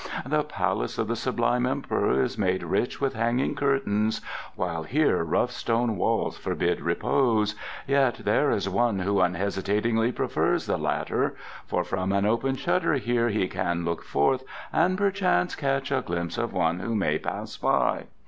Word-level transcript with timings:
The 0.25 0.43
palace 0.43 0.97
of 0.97 1.07
the 1.07 1.15
sublime 1.15 1.67
Emperor 1.67 2.23
is 2.23 2.35
made 2.35 2.63
rich 2.63 2.99
with 2.99 3.13
hanging 3.13 3.53
curtains. 3.53 4.19
While 4.55 4.81
here 4.81 5.23
rough 5.23 5.51
stone 5.51 5.95
walls 5.95 6.39
forbid 6.39 6.81
repose. 6.81 7.53
Yet 7.85 8.15
there 8.23 8.49
is 8.49 8.67
one 8.67 8.97
who 8.97 9.21
unhesitatingly 9.21 10.11
prefers 10.13 10.65
the 10.65 10.79
latter; 10.79 11.35
For 11.67 11.83
from 11.83 12.11
an 12.13 12.25
open 12.25 12.55
shutter 12.55 12.95
here 12.95 13.29
he 13.29 13.47
can 13.47 13.85
look 13.85 14.01
forth, 14.03 14.43
And 14.73 14.97
perchance 14.97 15.53
catch 15.55 15.91
a 15.91 16.01
glimpse 16.01 16.39
of 16.39 16.51
one 16.51 16.79
who 16.79 16.95
may 16.95 17.19
pass 17.19 17.55
by. 17.57 18.05